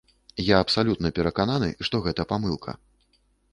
[0.45, 2.71] Я абсалютна перакананы, што гэта памылка.